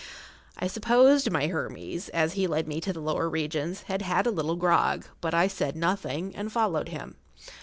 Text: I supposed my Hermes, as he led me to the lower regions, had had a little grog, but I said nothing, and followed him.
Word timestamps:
I 0.57 0.65
supposed 0.65 1.29
my 1.29 1.45
Hermes, 1.45 2.09
as 2.09 2.33
he 2.33 2.47
led 2.47 2.67
me 2.67 2.81
to 2.81 2.91
the 2.91 2.99
lower 2.99 3.29
regions, 3.29 3.83
had 3.83 4.01
had 4.01 4.25
a 4.25 4.31
little 4.31 4.55
grog, 4.55 5.05
but 5.21 5.35
I 5.35 5.47
said 5.47 5.75
nothing, 5.75 6.35
and 6.35 6.51
followed 6.51 6.89
him. 6.89 7.17